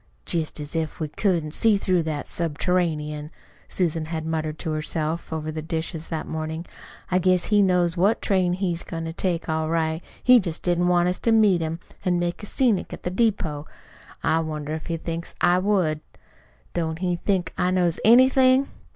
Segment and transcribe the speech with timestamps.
[0.25, 3.29] "Jest as if we couldn't see through that subterranean!"
[3.67, 6.65] Susan had muttered to herself over the dishes that morning.
[7.11, 10.01] "I guess he knows what train he's goin' to take all right.
[10.23, 13.67] He jest didn't want us to meet him an' make a scenic at the depot.
[14.23, 16.01] I wonder if he thinks I would!
[16.73, 18.69] Don't he think I knows anything?"